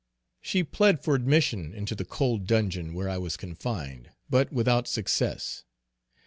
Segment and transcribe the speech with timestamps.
[0.41, 5.63] She plead for admission into the cold dungeon where I was confined, but without success.